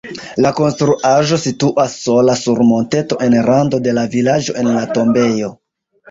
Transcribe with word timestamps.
La 0.43 0.49
konstruaĵo 0.59 1.37
situas 1.41 1.97
sola 2.05 2.35
sur 2.39 2.61
monteto 2.69 3.17
en 3.25 3.35
rando 3.49 3.81
de 3.89 3.93
la 3.99 4.05
vilaĝo 4.15 4.57
en 4.63 4.71
la 4.79 4.83
tombejo. 4.97 5.51